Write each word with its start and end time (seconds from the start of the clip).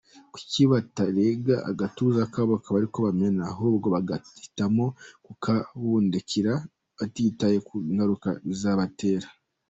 Kuki 0.33 0.61
batarega 0.71 1.55
agatuza 1.71 2.21
kabo 2.33 2.53
ngo 2.59 2.71
ariko 2.79 2.97
bamena, 3.05 3.41
ahubwo 3.53 3.85
bagahitamo 3.95 4.85
kukabundikira 5.25 6.53
batitahe 6.97 7.57
kungaruka 7.67 8.29
bizabatera? 8.47 9.27